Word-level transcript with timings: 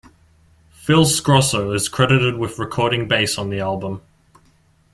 Phil 0.71 1.05
Sgrosso 1.05 1.75
is 1.75 1.87
credited 1.87 2.35
with 2.35 2.57
recording 2.57 3.07
bass 3.07 3.37
on 3.37 3.51
the 3.51 3.59
album. 3.59 4.01